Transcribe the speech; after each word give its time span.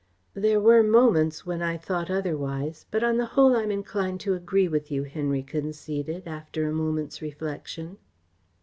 "There 0.33 0.59
were 0.59 0.81
moments 0.81 1.45
when 1.45 1.61
I 1.61 1.77
thought 1.77 2.09
otherwise, 2.09 2.87
but 2.89 3.03
on 3.03 3.17
the 3.17 3.27
whole 3.37 3.55
I 3.55 3.61
am 3.61 3.69
inclined 3.69 4.19
to 4.21 4.33
agree 4.33 4.67
with 4.67 4.89
you," 4.89 5.03
Henry 5.03 5.43
conceded, 5.43 6.27
after 6.27 6.67
a 6.67 6.73
moment's 6.73 7.21
reflection. 7.21 7.99